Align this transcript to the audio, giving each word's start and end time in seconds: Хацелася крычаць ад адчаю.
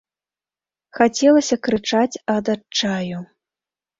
Хацелася 0.99 1.55
крычаць 1.67 2.21
ад 2.37 2.45
адчаю. 2.57 3.19